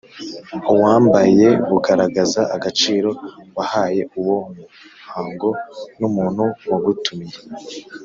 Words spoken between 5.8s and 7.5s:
n‘umuntu wagutumiye.